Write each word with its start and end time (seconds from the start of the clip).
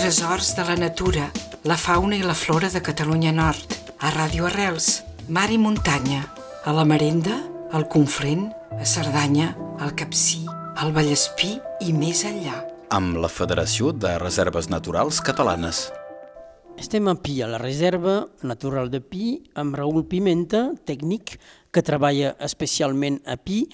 Tresors 0.00 0.56
de 0.56 0.64
la 0.64 0.76
natura, 0.80 1.26
la 1.68 1.76
fauna 1.76 2.16
i 2.16 2.22
la 2.24 2.32
flora 2.32 2.70
de 2.72 2.80
Catalunya 2.80 3.34
Nord. 3.36 3.74
A 4.00 4.08
Ràdio 4.14 4.46
Arrels, 4.48 5.02
mar 5.28 5.50
i 5.52 5.58
muntanya. 5.60 6.22
A 6.64 6.72
la 6.72 6.86
Marenda, 6.88 7.36
al 7.76 7.84
Conflent, 7.92 8.46
a 8.72 8.86
Cerdanya, 8.88 9.50
al 9.76 9.92
Capcí, 9.92 10.46
al 10.80 10.94
Vallespí 10.96 11.50
i 11.84 11.92
més 11.92 12.24
enllà. 12.24 12.62
Amb 12.96 13.20
la 13.20 13.28
Federació 13.28 13.92
de 13.92 14.14
Reserves 14.24 14.70
Naturals 14.72 15.20
Catalanes. 15.20 15.90
Estem 16.80 17.12
a 17.12 17.18
Pi, 17.20 17.42
a 17.44 17.52
la 17.52 17.60
Reserva 17.60 18.22
Natural 18.40 18.88
de 18.88 19.02
Pi, 19.04 19.34
amb 19.52 19.76
Raül 19.76 20.08
Pimenta, 20.08 20.70
tècnic, 20.88 21.36
que 21.68 21.84
treballa 21.84 22.38
especialment 22.40 23.20
a 23.28 23.36
Pi, 23.36 23.66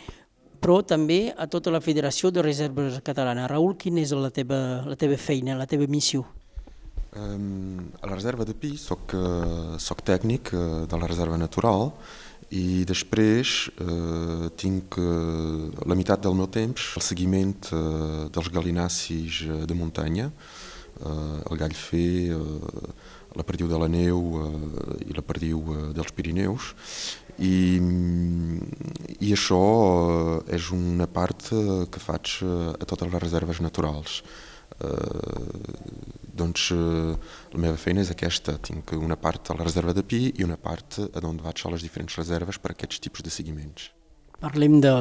però 0.66 0.80
també 0.82 1.30
a 1.30 1.46
tota 1.46 1.70
la 1.70 1.78
Federació 1.78 2.32
de 2.34 2.42
Reserves 2.42 2.98
Catalanes. 3.06 3.46
Raül, 3.52 3.76
quina 3.78 4.00
és 4.02 4.10
la 4.18 4.32
teva, 4.34 4.82
la 4.82 4.96
teva 4.98 5.14
feina, 5.14 5.54
la 5.54 5.66
teva 5.70 5.86
missió? 5.86 6.24
Um, 7.14 7.84
a 8.02 8.08
la 8.10 8.16
reserva 8.16 8.42
de 8.44 8.56
Pi 8.58 8.72
soc, 8.74 9.14
uh, 9.14 9.76
soc 9.78 10.02
tècnic 10.02 10.50
uh, 10.50 10.82
de 10.90 10.98
la 10.98 11.06
reserva 11.06 11.38
natural 11.38 11.92
i 12.50 12.82
després 12.86 13.54
uh, 13.78 14.50
tinc 14.58 14.98
uh, 14.98 15.70
la 15.86 15.94
meitat 15.94 16.26
del 16.26 16.34
meu 16.34 16.50
temps 16.50 16.90
el 16.98 17.06
seguiment 17.06 17.54
uh, 17.70 18.26
dels 18.34 18.50
galinacis 18.50 19.44
de 19.70 19.78
muntanya, 19.78 20.32
el 21.04 21.60
gall 21.60 21.76
fer, 21.76 22.32
uh, 22.32 22.90
la 23.36 23.44
perdiu 23.44 23.68
de 23.68 23.78
la 23.78 23.88
neu 23.92 24.20
uh, 24.40 24.96
i 25.04 25.12
la 25.12 25.24
perdiu 25.26 25.92
dels 25.92 26.14
Pirineus 26.16 26.72
i, 27.38 27.76
i 29.20 29.32
això 29.34 29.60
eh, 29.60 30.54
és 30.56 30.70
una 30.72 31.06
part 31.06 31.50
eh, 31.52 31.84
que 31.92 32.00
faig 32.00 32.38
eh, 32.42 32.72
a 32.72 32.88
totes 32.88 33.12
les 33.12 33.22
reserves 33.22 33.60
naturals. 33.60 34.22
Eh, 34.76 35.40
doncs 36.36 36.68
la 36.74 37.60
meva 37.60 37.78
feina 37.80 38.02
és 38.02 38.10
aquesta, 38.12 38.56
tinc 38.60 38.92
una 38.96 39.16
part 39.16 39.50
a 39.50 39.56
la 39.56 39.64
reserva 39.64 39.94
de 39.96 40.04
Pi 40.04 40.34
i 40.36 40.44
una 40.44 40.58
part 40.60 40.98
a 41.00 41.22
on 41.24 41.40
vaig 41.40 41.62
a 41.64 41.72
les 41.72 41.84
diferents 41.86 42.16
reserves 42.18 42.58
per 42.60 42.72
a 42.72 42.76
aquests 42.76 43.00
tipus 43.00 43.24
de 43.24 43.32
seguiments. 43.32 43.90
Parlem 44.40 44.80
de, 44.84 44.92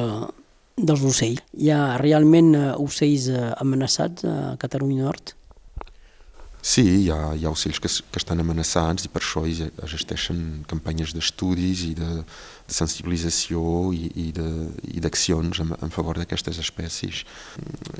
dels 0.80 1.04
ocells. 1.04 1.44
Hi 1.52 1.72
ha 1.74 1.98
realment 2.00 2.54
ocells 2.76 3.28
amenaçats 3.60 4.24
a 4.24 4.54
Catalunya 4.60 5.10
Nord? 5.10 5.35
Sí, 6.66 6.82
hi 6.82 7.10
ha, 7.14 7.30
hi 7.38 7.44
ha 7.46 7.50
ocells 7.54 7.78
que, 7.78 7.88
que 8.10 8.18
estan 8.18 8.42
amenaçats 8.42 9.06
i 9.06 9.10
per 9.14 9.20
això 9.22 9.44
existeixen 9.46 10.40
campanyes 10.66 11.12
d'estudis 11.14 11.84
i 11.86 11.92
de, 11.94 12.08
de 12.66 12.74
sensibilització 12.74 13.60
i, 13.94 14.08
i 14.26 14.98
d'accions 15.04 15.60
en, 15.62 15.70
en 15.78 15.94
favor 15.94 16.18
d'aquestes 16.18 16.58
espècies. 16.58 17.22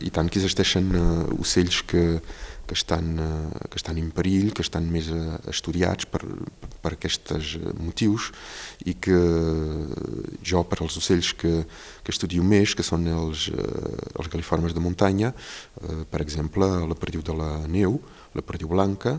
I 0.03 0.11
tant 0.11 0.27
que 0.27 0.43
existeixen 0.43 0.91
uh, 0.99 1.39
ocells 1.39 1.79
que, 1.87 2.03
que, 2.67 2.75
estan, 2.75 3.13
uh, 3.23 3.55
que 3.71 3.79
estan 3.79 4.03
en 4.03 4.11
perill, 4.17 4.51
que 4.51 4.67
estan 4.67 4.91
més 4.91 5.13
uh, 5.15 5.39
estudiats 5.55 6.11
per, 6.11 6.25
per 6.83 6.97
aquests 6.97 7.55
motius 7.79 8.33
i 8.83 8.97
que 8.99 9.21
jo, 10.47 10.63
per 10.69 10.81
als 10.83 10.97
ocells 11.01 11.33
que, 11.39 11.53
que 12.03 12.15
estudio 12.15 12.45
més, 12.47 12.75
que 12.77 12.87
són 12.87 13.07
els, 13.11 13.49
uh, 13.51 13.97
els 14.21 14.31
galiformes 14.33 14.75
de 14.77 14.83
muntanya, 14.83 15.33
uh, 15.33 16.05
per 16.11 16.23
exemple, 16.25 16.69
la 16.87 16.99
perdiu 16.99 17.25
de 17.27 17.37
la 17.37 17.51
neu, 17.67 18.01
la 18.37 18.45
perdiu 18.45 18.69
blanca 18.69 19.17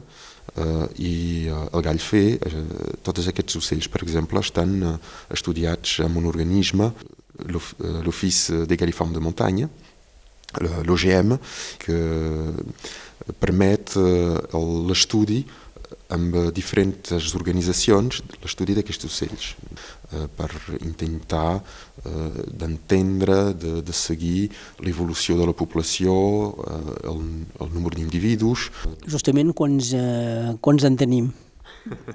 eh, 0.55 0.87
i 1.01 1.13
eh, 1.47 1.61
el 1.73 1.83
gall 1.85 2.01
fer, 2.01 2.37
eh, 2.37 2.63
tots 3.05 3.27
aquests 3.29 3.59
ocells, 3.59 3.89
per 3.91 4.03
exemple, 4.05 4.41
estan 4.43 4.77
eh, 4.81 4.95
estudiats 5.33 5.99
amb 6.05 6.21
un 6.21 6.29
organisme, 6.29 6.91
l'Office 7.47 8.63
des 8.65 8.79
Galliformes 8.79 9.13
de 9.13 9.21
Muntanya, 9.21 9.67
l'OGM, 10.87 11.35
que 11.83 11.97
permet 13.37 13.93
eh, 13.99 14.37
l'estudi 14.87 15.43
amb 16.13 16.35
diferents 16.55 17.33
organitzacions 17.37 18.21
l'estudi 18.43 18.75
d'aquests 18.77 19.07
ocells 19.07 19.49
eh, 20.11 20.27
per 20.37 20.49
intentar 20.79 21.57
eh, 21.57 22.45
d'entendre, 22.61 23.39
de, 23.53 23.73
de 23.83 23.95
seguir 23.95 24.49
l'evolució 24.83 25.37
de 25.39 25.47
la 25.49 25.55
població, 25.57 26.13
eh, 26.67 27.09
el, 27.11 27.25
el 27.63 27.73
número 27.73 27.99
d'individus. 27.99 28.69
Justament 29.07 29.53
quants, 29.57 29.91
eh, 29.97 30.55
quants 30.61 30.87
en 30.87 30.99
tenim? 30.99 31.31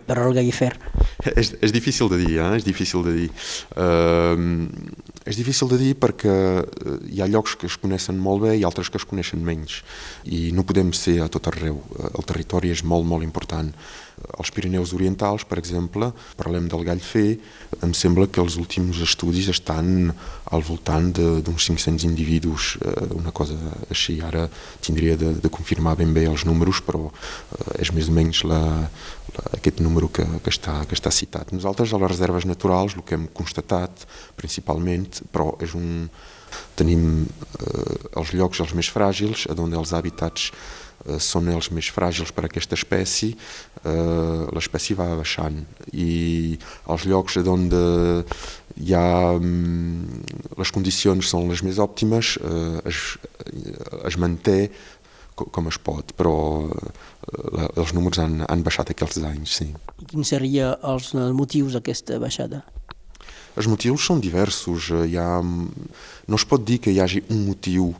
Per 0.06 0.18
al 0.18 0.34
Gaifer? 0.36 0.72
És, 1.36 1.52
és 1.62 1.72
difícil 1.74 2.10
de 2.12 2.18
dir, 2.22 2.36
eh? 2.42 2.50
és 2.58 2.66
difícil 2.66 3.04
de 3.06 3.14
dir. 3.16 3.28
Uh, 3.76 4.68
és 5.28 5.38
difícil 5.38 5.70
de 5.70 5.78
dir 5.78 5.92
perquè 5.98 6.34
hi 7.08 7.22
ha 7.22 7.30
llocs 7.30 7.54
que 7.58 7.68
es 7.70 7.78
coneixen 7.78 8.18
molt 8.18 8.42
bé 8.46 8.56
i 8.58 8.64
altres 8.66 8.90
que 8.90 8.98
es 8.98 9.06
coneixen 9.08 9.44
menys 9.46 9.80
i 10.24 10.50
no 10.56 10.66
podem 10.66 10.90
ser 10.96 11.20
a 11.22 11.30
tot 11.32 11.46
arreu. 11.52 11.78
El 12.10 12.26
territori 12.26 12.72
és 12.74 12.82
molt, 12.82 13.06
molt 13.06 13.26
important. 13.26 13.70
Als 14.38 14.50
Pirineus 14.54 14.92
Orientals, 14.94 15.44
per 15.48 15.58
exemple, 15.58 16.10
parlem 16.38 16.68
del 16.70 16.84
gall 16.86 17.02
fer, 17.02 17.38
em 17.82 17.94
sembla 17.96 18.28
que 18.30 18.42
els 18.42 18.58
últims 18.60 19.00
estudis 19.04 19.48
estan 19.52 20.12
al 20.52 20.64
voltant 20.66 21.10
d'uns 21.16 21.68
500 21.68 22.04
individus, 22.08 22.76
eh, 22.82 23.08
una 23.16 23.32
cosa 23.32 23.56
així. 23.90 24.20
Ara 24.22 24.48
tindria 24.84 25.16
de, 25.16 25.32
de 25.40 25.50
confirmar 25.52 25.96
ben 25.98 26.12
bé 26.14 26.26
els 26.30 26.46
números, 26.48 26.82
però 26.84 27.08
eh, 27.08 27.80
és 27.82 27.92
més 27.96 28.10
o 28.12 28.16
menys 28.16 28.44
la, 28.48 28.62
la, 29.34 29.46
aquest 29.58 29.80
número 29.84 30.10
que, 30.12 30.26
que, 30.44 30.52
està, 30.52 30.82
que 30.88 30.98
està 30.98 31.10
citat. 31.14 31.54
Nosaltres 31.56 31.92
a 31.92 32.02
les 32.02 32.14
reserves 32.14 32.46
naturals 32.48 32.98
el 32.98 33.06
que 33.08 33.18
hem 33.18 33.26
constatat 33.34 34.06
principalment, 34.38 35.08
però 35.32 35.52
és 35.64 35.74
un, 35.78 36.08
tenim 36.78 37.24
eh, 37.24 37.96
els 38.18 38.32
llocs 38.36 38.62
els 38.64 38.74
més 38.76 38.90
fràgils, 38.92 39.46
on 39.56 39.74
els 39.78 39.92
hàbitats 39.96 40.50
són 41.18 41.48
els 41.52 41.70
més 41.74 41.88
fràgils 41.90 42.32
per 42.34 42.44
a 42.44 42.50
aquesta 42.50 42.76
espècie, 42.78 43.34
eh, 43.82 44.42
l'espècie 44.54 44.96
va 44.98 45.08
baixant 45.18 45.58
i 45.92 46.56
els 46.92 47.06
llocs 47.10 47.38
on 47.42 47.68
hi 47.72 48.94
ha 48.94 49.06
mm, 49.34 50.58
les 50.58 50.72
condicions 50.74 51.32
són 51.34 51.48
les 51.50 51.62
més 51.66 51.80
òptimes 51.82 52.36
eh, 52.38 52.80
es, 52.88 53.02
es 54.06 54.18
manté 54.18 54.70
com 55.34 55.66
es 55.68 55.78
pot, 55.80 56.12
però 56.14 56.34
eh, 56.68 57.66
els 57.80 57.94
números 57.96 58.20
han, 58.22 58.42
han 58.46 58.62
baixat 58.62 58.92
aquests 58.92 59.22
anys, 59.24 59.56
sí. 59.58 59.72
I 59.98 60.06
quins 60.12 60.32
serien 60.34 60.76
els 60.86 61.12
motius 61.34 61.74
d'aquesta 61.78 62.20
baixada? 62.22 62.62
Els 63.52 63.68
motius 63.68 64.06
són 64.08 64.20
diversos. 64.24 64.88
Hi 64.92 65.18
ha, 65.20 65.40
no 65.42 66.38
es 66.38 66.44
pot 66.48 66.62
dir 66.64 66.78
que 66.80 66.92
hi 66.92 67.00
hagi 67.04 67.20
un 67.28 67.42
motiu 67.50 67.90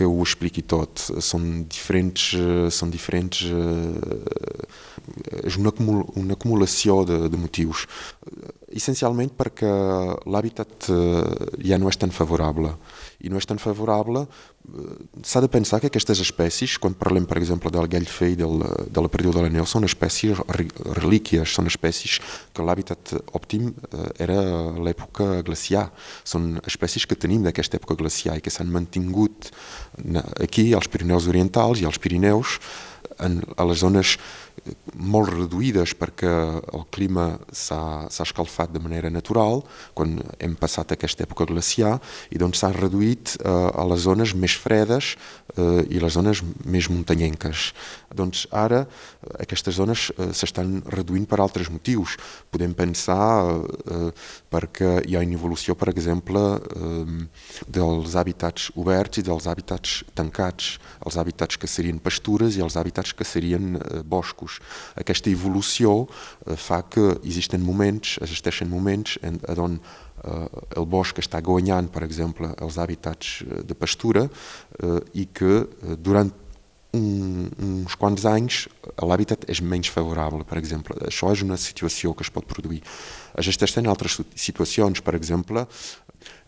que 0.00 0.08
ho 0.08 0.22
expliqui 0.24 0.64
tot. 0.64 1.04
Són 1.20 1.66
diferents, 1.68 2.30
són 2.72 2.92
diferents 2.94 3.44
és 5.44 5.56
una, 5.60 5.72
acumul 5.72 6.04
una 6.16 6.36
acumulació 6.38 7.02
de, 7.08 7.18
de 7.28 7.40
motius. 7.40 7.84
Essencialment 8.70 9.32
perquè 9.34 9.70
l'hàbitat 10.30 10.90
ja 11.66 11.78
no 11.78 11.90
és 11.90 11.98
tan 11.98 12.12
favorable. 12.14 12.76
I 13.20 13.28
no 13.32 13.40
és 13.40 13.48
tan 13.48 13.58
favorable, 13.60 14.24
s'ha 15.24 15.40
de 15.40 15.48
pensar 15.48 15.80
que 15.80 15.88
aquestes 15.88 16.20
espècies, 16.22 16.76
quan 16.78 16.94
parlem 16.94 17.26
per 17.28 17.38
exemple 17.40 17.72
del 17.72 17.88
gall 17.90 18.06
fer 18.08 18.30
i 18.34 18.36
del, 18.38 18.60
de 18.92 19.02
la 19.02 19.10
perdiu 19.12 19.32
de 19.34 19.42
la 19.42 19.50
neu, 19.52 19.66
són 19.66 19.86
espècies 19.88 20.38
relíquies, 21.00 21.54
són 21.56 21.70
espècies 21.70 22.20
que 22.54 22.64
l'hàbitat 22.64 23.14
òptim 23.36 23.72
era 24.20 24.38
l'època 24.78 25.40
glaciar. 25.46 25.88
Són 26.24 26.54
espècies 26.68 27.08
que 27.08 27.18
tenim 27.18 27.46
d'aquesta 27.46 27.80
època 27.80 27.98
glaciar 27.98 28.36
i 28.38 28.44
que 28.44 28.52
s'han 28.52 28.70
mantingut 28.72 29.50
aquí 30.38 30.70
als 30.76 30.88
Pirineus 30.92 31.28
Orientals 31.30 31.80
i 31.80 31.88
als 31.88 31.98
Pirineus 31.98 32.60
en, 33.18 33.40
a 33.56 33.66
les 33.68 33.80
zones 33.80 34.16
molt 34.94 35.30
reduïdes 35.32 35.94
perquè 35.98 36.30
el 36.60 36.84
clima 36.92 37.38
s'ha 37.52 38.08
escalfat 38.24 38.72
de 38.74 38.82
manera 38.82 39.10
natural 39.10 39.62
quan 39.96 40.18
hem 40.38 40.56
passat 40.58 40.92
aquesta 40.94 41.24
època 41.24 41.48
glaciar 41.48 41.96
i 42.30 42.40
doncs 42.40 42.60
s'ha 42.60 42.72
reduït 42.76 43.36
eh, 43.38 43.50
a 43.50 43.84
les 43.90 44.04
zones 44.04 44.34
més 44.34 44.56
fredes 44.58 45.14
eh, 45.56 45.82
i 45.88 46.00
les 46.02 46.12
zones 46.14 46.42
més 46.64 46.90
muntanyenques. 46.92 47.70
Doncs 48.14 48.46
ara 48.50 48.84
aquestes 49.38 49.76
zones 49.78 50.08
eh, 50.16 50.30
s'estan 50.36 50.80
reduint 50.92 51.26
per 51.30 51.40
altres 51.40 51.70
motius. 51.72 52.16
Podem 52.50 52.74
pensar 52.76 53.20
eh, 53.46 54.10
perquè 54.50 54.98
hi 55.06 55.16
ha 55.16 55.24
una 55.24 55.38
evolució, 55.38 55.76
per 55.78 55.90
exemple, 55.92 56.42
eh, 56.58 57.64
dels 57.68 58.16
hàbitats 58.18 58.70
oberts 58.80 59.22
i 59.22 59.26
dels 59.26 59.46
hàbitats 59.50 60.00
tancats, 60.18 60.76
els 61.06 61.18
hàbitats 61.20 61.60
que 61.60 61.70
serien 61.70 62.00
pastures 62.02 62.56
i 62.56 62.64
els 62.64 62.76
hàbitats 62.80 63.14
que 63.16 63.26
serien 63.26 63.76
eh, 63.78 64.02
boscos 64.04 64.49
boscos. 64.50 64.60
Aquesta 64.96 65.30
evolució 65.30 66.06
eh, 66.46 66.56
fa 66.56 66.82
que 66.82 67.16
existeixen 67.22 67.62
moments, 67.62 68.18
existeixen 68.20 68.68
moments 68.68 69.18
en, 69.22 69.40
on 69.58 69.78
eh, 70.24 70.48
el 70.76 70.86
bosc 70.86 71.18
està 71.18 71.40
guanyant, 71.40 71.90
per 71.90 72.02
exemple, 72.04 72.54
els 72.60 72.78
hàbitats 72.78 73.42
eh, 73.42 73.62
de 73.64 73.74
pastura 73.74 74.28
eh, 74.28 75.00
i 75.14 75.28
que 75.32 75.66
eh, 75.66 75.96
durant 75.96 76.30
un, 76.92 77.48
uns 77.62 77.94
quants 77.94 78.24
anys 78.26 78.66
l'hàbitat 78.98 79.46
és 79.48 79.60
menys 79.62 79.90
favorable, 79.90 80.44
per 80.44 80.58
exemple. 80.58 80.96
Això 81.06 81.30
és 81.32 81.42
una 81.42 81.56
situació 81.56 82.14
que 82.14 82.24
es 82.26 82.30
pot 82.30 82.46
produir. 82.46 82.82
Existeixen 83.38 83.86
altres 83.86 84.20
situacions, 84.34 85.00
per 85.00 85.14
exemple, 85.14 85.66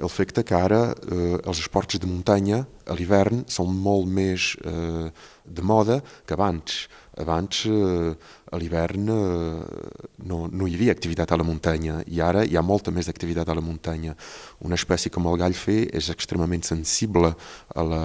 el 0.02 0.10
fet 0.12 0.34
que 0.44 0.56
ara 0.56 0.92
eh, 0.92 1.38
els 1.38 1.60
esports 1.62 1.98
de 2.00 2.08
muntanya 2.08 2.64
a 2.86 2.96
l'hivern 2.96 3.44
són 3.48 3.72
molt 3.72 4.08
més 4.10 4.52
eh, 4.64 5.08
de 5.44 5.62
moda 5.62 6.02
que 6.26 6.36
abans. 6.36 6.86
Abans, 7.20 7.66
eh, 7.66 8.16
a 8.52 8.56
l'hivern, 8.56 9.08
eh, 9.08 10.24
no, 10.24 10.46
no 10.48 10.66
hi 10.66 10.76
havia 10.78 10.94
activitat 10.96 11.32
a 11.32 11.36
la 11.36 11.44
muntanya 11.44 12.00
i 12.08 12.20
ara 12.24 12.44
hi 12.44 12.56
ha 12.56 12.64
molta 12.64 12.90
més 12.90 13.08
activitat 13.12 13.48
a 13.48 13.56
la 13.58 13.64
muntanya. 13.64 14.16
Una 14.64 14.78
espècie 14.80 15.12
com 15.12 15.28
el 15.28 15.36
gallfer 15.40 15.82
és 15.92 16.08
extremament 16.08 16.64
sensible 16.64 17.34
a 17.74 17.84
la, 17.84 18.02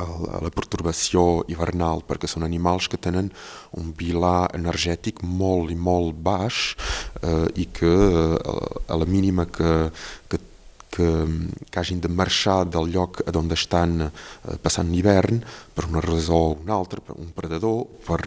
a 0.00 0.40
la 0.42 0.50
pertorbació 0.54 1.44
hivernal, 1.52 2.02
perquè 2.08 2.30
són 2.30 2.46
animals 2.48 2.88
que 2.88 2.98
tenen 2.98 3.28
un 3.76 3.92
vilà 3.98 4.48
energètic 4.56 5.22
molt 5.22 5.70
i 5.70 5.76
molt 5.76 6.16
baix 6.24 6.72
eh, 7.22 7.46
i 7.60 7.68
que 7.68 7.94
eh, 7.94 8.36
a 8.88 8.98
la 8.98 9.06
mínima 9.06 9.44
que, 9.44 9.90
que 10.28 10.40
que, 10.98 11.08
que 11.70 11.80
hagin 11.80 12.02
de 12.02 12.10
marxar 12.10 12.64
del 12.66 12.90
lloc 12.94 13.22
on 13.30 13.52
estan 13.54 14.08
eh, 14.08 14.56
passant 14.62 14.90
l'hivern 14.90 15.38
per 15.78 15.86
una 15.86 16.02
raó 16.02 16.18
o 16.34 16.56
una 16.58 16.74
altra, 16.74 17.00
per 17.00 17.14
un 17.14 17.30
predador, 17.30 17.84
per 18.02 18.18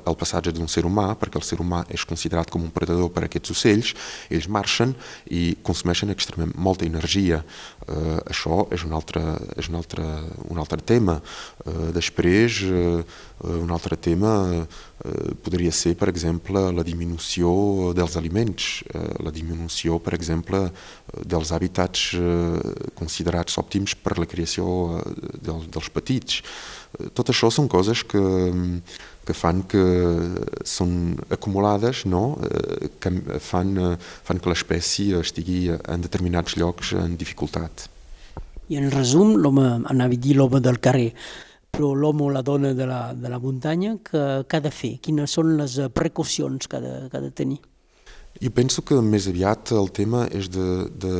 el 0.00 0.16
passatge 0.18 0.50
d'un 0.52 0.66
ser 0.66 0.82
humà, 0.88 1.12
perquè 1.14 1.38
el 1.38 1.46
ser 1.46 1.60
humà 1.62 1.84
és 1.92 2.02
considerat 2.08 2.50
com 2.50 2.64
un 2.66 2.72
predador 2.74 3.12
per 3.14 3.26
aquests 3.26 3.54
ocells, 3.54 3.92
ells 4.30 4.48
marxen 4.50 4.96
i 5.30 5.54
consumeixen 5.62 6.10
extremament 6.10 6.56
molta 6.58 6.88
energia. 6.88 7.44
Eh, 7.86 8.18
això 8.26 8.64
és 8.74 8.82
un 8.82 8.96
altre, 8.98 9.22
és 9.54 9.70
un 9.70 9.78
altre, 9.78 10.02
un 10.50 10.58
altre 10.58 10.82
tema. 10.82 11.20
Eh, 11.62 11.92
després, 11.94 12.62
eh, 12.66 13.04
un 13.46 13.70
altre 13.70 13.96
tema 14.00 14.32
eh, 14.56 15.34
podria 15.44 15.70
ser, 15.70 15.94
per 15.94 16.08
exemple, 16.10 16.72
la 16.72 16.82
diminució 16.82 17.92
dels 17.94 18.16
aliments, 18.18 18.82
eh, 18.90 19.06
la 19.22 19.30
diminució, 19.30 20.00
per 20.02 20.16
exemple, 20.18 20.64
dels 21.22 21.52
hàbitats 21.54 22.15
eh, 22.18 22.74
considerats 22.98 23.58
òptims 23.60 23.94
per 24.02 24.16
la 24.18 24.28
creació 24.28 24.66
eh, 24.98 25.02
dels, 25.42 25.68
dels 25.72 25.90
petits. 25.94 26.40
Tot 27.16 27.28
això 27.32 27.50
són 27.52 27.68
coses 27.68 28.02
que, 28.08 28.22
que 29.26 29.36
fan 29.36 29.64
que 29.68 29.84
són 30.64 31.16
acumulades, 31.34 32.04
no? 32.08 32.38
Eh, 32.48 32.92
que 33.00 33.12
fan, 33.42 33.74
fan 33.98 34.40
que 34.40 34.52
l'espècie 34.52 35.20
estigui 35.20 35.66
en 35.76 36.06
determinats 36.06 36.56
llocs 36.56 36.94
en 36.96 37.18
dificultat. 37.20 37.88
I 38.72 38.80
en 38.80 38.90
resum, 38.90 39.36
l'home, 39.38 39.66
anava 39.86 40.16
a 40.16 40.22
dir 40.22 40.34
l'home 40.38 40.58
del 40.64 40.80
carrer, 40.82 41.12
però 41.70 41.92
l'home 41.94 42.24
o 42.26 42.32
la 42.32 42.42
dona 42.42 42.72
de 42.74 42.86
la, 42.88 43.00
de 43.14 43.30
la 43.30 43.38
muntanya, 43.38 43.98
que, 44.02 44.26
que 44.48 44.58
ha 44.58 44.64
de 44.64 44.72
fer? 44.72 44.96
Quines 45.04 45.36
són 45.38 45.54
les 45.60 45.78
precaucions 45.94 46.66
que 46.66 46.80
ha 46.80 46.82
de, 46.82 46.94
que 47.12 47.20
ha 47.20 47.22
de 47.22 47.30
tenir? 47.30 47.60
Jo 48.36 48.50
penso 48.52 48.82
que 48.84 48.98
més 49.00 49.26
aviat 49.30 49.70
el 49.72 49.88
tema 49.96 50.26
és 50.28 50.50
de, 50.52 50.86
de 50.92 51.12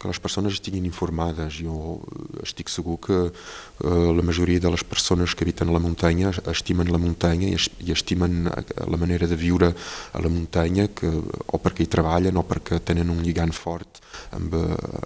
que 0.00 0.08
les 0.10 0.18
persones 0.22 0.56
estiguin 0.56 0.86
informades. 0.88 1.60
Jo 1.62 2.00
estic 2.42 2.72
segur 2.72 2.96
que 3.06 3.18
eh, 3.28 4.08
la 4.16 4.24
majoria 4.26 4.62
de 4.62 4.72
les 4.74 4.82
persones 4.82 5.34
que 5.34 5.46
habiten 5.46 5.70
a 5.70 5.76
la 5.76 5.82
muntanya 5.82 6.32
estimen 6.50 6.90
la 6.90 6.98
muntanya 7.02 7.52
i, 7.52 7.54
es, 7.54 7.68
i 7.86 7.94
estimen 7.94 8.48
la 8.50 8.98
manera 8.98 9.28
de 9.30 9.38
viure 9.38 9.70
a 10.12 10.22
la 10.22 10.32
muntanya 10.32 10.88
que, 10.90 11.12
o 11.46 11.62
perquè 11.62 11.86
hi 11.86 11.92
treballen 11.92 12.40
o 12.40 12.46
perquè 12.46 12.80
tenen 12.82 13.14
un 13.14 13.22
lligant 13.22 13.54
fort 13.54 14.02
amb, 14.34 14.54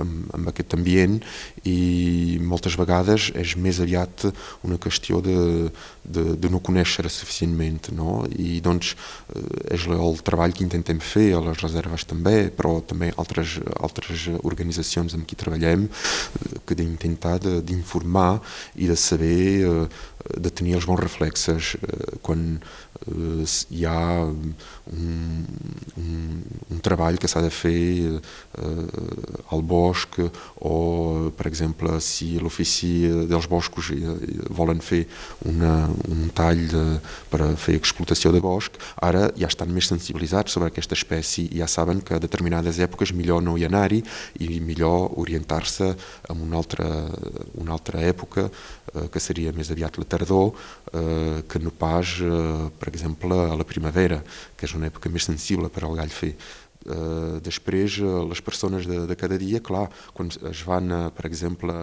amb, 0.01 0.31
amb 0.37 0.51
aquest 0.51 0.75
ambient 0.79 1.19
i 1.69 2.39
moltes 2.41 2.77
vegades 2.81 3.31
és 3.39 3.57
més 3.61 3.81
aviat 3.83 4.29
una 4.67 4.79
qüestió 4.81 5.21
de, 5.25 5.37
de, 6.05 6.25
de 6.41 6.53
no 6.53 6.63
conèixer 6.65 7.09
suficientment 7.11 7.91
no? 7.97 8.23
i 8.31 8.61
doncs 8.65 8.95
eh, 9.35 9.77
és 9.77 9.87
el 9.91 10.23
treball 10.27 10.55
que 10.57 10.65
intentem 10.67 11.03
fer 11.03 11.31
a 11.37 11.43
les 11.51 11.63
reserves 11.65 12.07
també 12.09 12.37
però 12.55 12.79
també 12.81 13.11
altres, 13.21 13.59
altres 13.81 14.29
organitzacions 14.41 15.17
amb 15.17 15.27
qui 15.29 15.39
treballem 15.39 15.87
eh, 15.87 16.61
que 16.67 16.79
d'intentar 16.79 17.39
d'informar 17.43 18.41
i 18.81 18.91
de 18.91 18.97
saber 18.97 19.43
eh, 19.67 19.85
de 20.37 20.51
tenir 20.53 20.77
els 20.79 20.87
bons 20.87 21.01
reflexes 21.01 21.75
quan 22.23 22.61
hi 23.09 23.85
ha 23.89 24.01
un 24.29 25.20
treball 26.91 27.21
que 27.23 27.31
s'ha 27.31 27.43
de 27.45 27.53
fer 27.55 28.19
eh, 28.19 29.55
al 29.55 29.63
bosc 29.63 30.19
o, 30.21 31.31
per 31.37 31.47
exemple, 31.47 31.97
si 32.03 32.35
l'ofici 32.43 33.09
dels 33.31 33.49
boscos 33.51 33.93
volen 34.51 34.83
fer 34.83 35.05
una, 35.49 35.87
un 36.11 36.29
tall 36.35 36.67
de, 36.71 36.85
per 37.31 37.43
a 37.47 37.51
fer 37.55 37.77
explotació 37.79 38.35
de 38.35 38.43
bosc, 38.43 38.77
ara 39.01 39.29
ja 39.39 39.49
estan 39.49 39.71
més 39.73 39.89
sensibilitzats 39.91 40.57
sobre 40.57 40.71
aquesta 40.71 40.99
espècie 40.99 41.47
i 41.49 41.63
ja 41.63 41.69
saben 41.71 42.03
que 42.05 42.17
a 42.17 42.23
determinades 42.23 42.81
èpoques 42.83 43.15
millor 43.17 43.43
no 43.45 43.57
hi 43.57 43.67
anar-hi 43.69 44.03
i 44.47 44.61
millor 44.65 45.15
orientar-se 45.21 45.93
en 46.31 46.43
una 46.47 46.59
altra, 46.61 46.89
una 47.61 47.77
altra 47.77 48.03
època 48.07 48.49
eh, 48.49 49.07
que 49.13 49.23
seria 49.23 49.55
més 49.57 49.71
aviat 49.71 49.99
la 50.01 50.09
tardor 50.09 50.51
eh, 50.93 51.43
que 51.49 51.63
no 51.63 51.71
pas, 51.71 52.17
eh, 52.25 52.71
per 52.79 52.91
exemple, 52.93 53.37
a 53.37 53.57
la 53.57 53.67
primavera, 53.67 54.21
que 54.57 54.67
és 54.67 54.75
una 54.79 54.91
època 54.91 55.13
més 55.13 55.29
sensible 55.31 55.71
per 55.71 55.87
al 55.87 55.97
gall 55.99 56.13
fer. 56.15 56.35
Uh, 56.81 57.37
després, 57.45 57.99
uh, 58.01 58.23
les 58.25 58.41
persones 58.41 58.87
de, 58.89 59.03
de 59.05 59.17
cada 59.19 59.37
dia, 59.37 59.61
clar, 59.61 59.85
quan 60.17 60.31
es 60.33 60.63
van, 60.65 60.89
uh, 60.89 61.01
per 61.13 61.27
exemple, 61.29 61.75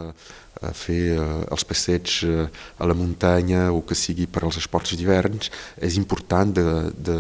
a 0.58 0.72
fer 0.74 1.18
els 1.54 1.66
passeigs 1.70 2.24
a 2.26 2.88
la 2.88 2.96
muntanya 2.98 3.68
o 3.70 3.84
que 3.86 3.94
sigui 3.98 4.26
per 4.26 4.44
als 4.46 4.58
esports 4.58 4.96
d'hiverns, 4.98 5.52
és 5.78 5.98
important 6.00 6.50
de, 6.50 6.66
de, 6.98 7.18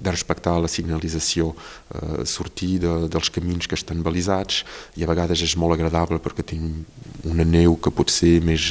de 0.00 0.10
respectar 0.10 0.54
la 0.56 0.70
signalització, 0.72 1.50
uh, 1.52 2.24
sortir 2.24 2.78
de, 2.84 2.94
dels 3.12 3.28
camins 3.34 3.68
que 3.68 3.76
estan 3.78 4.02
balisats 4.04 4.62
i 4.96 5.04
a 5.04 5.10
vegades 5.10 5.42
és 5.44 5.56
molt 5.60 5.76
agradable 5.76 6.20
perquè 6.22 6.46
tenim 6.46 6.84
una 7.28 7.44
neu 7.44 7.76
que 7.82 7.92
pot 7.92 8.08
ser 8.12 8.38
més, 8.44 8.70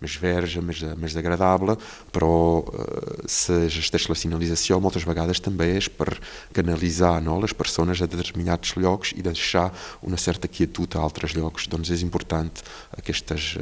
més 0.00 0.16
verge, 0.22 0.62
més, 0.64 0.82
més 0.96 1.16
agradable, 1.20 1.76
però 2.14 2.32
uh, 2.62 3.26
s'existeix 3.26 4.08
la 4.10 4.18
signalització 4.18 4.80
moltes 4.80 5.06
vegades 5.08 5.42
també 5.44 5.74
és 5.76 5.90
per 5.90 6.14
canalitzar 6.56 7.18
no, 7.24 7.40
les 7.42 7.54
persones 7.56 7.89
persones 7.90 8.02
a 8.02 8.06
determinats 8.06 8.76
llocs 8.76 9.12
i 9.16 9.22
deixar 9.22 9.70
una 10.02 10.16
certa 10.16 10.48
quietud 10.48 10.94
a 10.94 11.02
altres 11.02 11.34
llocs. 11.34 11.68
Doncs 11.68 11.90
és 11.90 12.02
important 12.02 12.50
aquestes, 12.96 13.56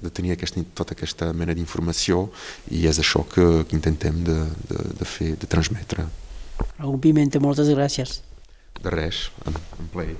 de 0.00 0.10
tenir 0.10 0.32
aquesta, 0.32 0.62
tota 0.74 0.94
aquesta 0.94 1.32
mena 1.32 1.54
d'informació 1.54 2.30
i 2.70 2.86
és 2.86 2.98
això 2.98 3.24
que, 3.28 3.64
que 3.64 3.76
intentem 3.76 4.24
de, 4.24 4.46
de, 4.68 4.80
de 4.98 5.04
fer, 5.04 5.36
de 5.36 5.46
transmetre. 5.46 6.06
Raúl 6.78 6.98
Pimenta, 7.00 7.40
moltes 7.40 7.68
gràcies. 7.68 8.20
De 8.80 8.90
res, 8.90 9.30
en, 9.46 9.56
en 9.78 9.88
play. 9.92 10.14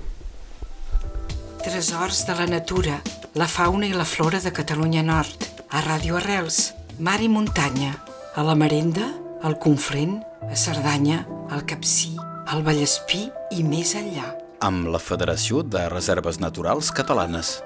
Tresors 1.61 2.25
de 2.25 2.35
la 2.37 2.47
natura, 2.49 3.01
la 3.37 3.47
fauna 3.47 3.87
i 3.87 3.93
la 3.93 4.05
flora 4.05 4.41
de 4.41 4.51
Catalunya 4.53 5.03
Nord, 5.05 5.45
a 5.69 5.81
Ràdio 5.85 6.17
Arrels, 6.17 6.73
mar 6.99 7.19
i 7.21 7.29
muntanya, 7.29 7.93
a 8.35 8.45
la 8.45 8.57
Marenda, 8.57 9.07
al 9.41 9.57
Conflent, 9.61 10.19
a 10.41 10.57
Cerdanya, 10.57 11.23
al 11.53 11.65
Capcí, 11.69 12.20
al 12.47 12.63
Vallespí 12.65 13.27
i 13.51 13.63
més 13.65 13.93
enllà. 13.97 14.31
Amb 14.61 14.89
la 14.93 15.01
Federació 15.01 15.63
de 15.65 15.87
Reserves 15.89 16.39
Naturals 16.41 16.91
Catalanes. 16.93 17.59